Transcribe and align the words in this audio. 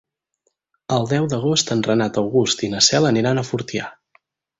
El 0.95 1.03
deu 1.11 1.27
d'agost 1.33 1.69
en 1.75 1.83
Renat 1.87 2.17
August 2.21 2.65
i 2.69 2.71
na 2.75 2.81
Cel 2.87 3.07
aniran 3.11 3.43
a 3.43 3.45
Fortià. 3.51 3.91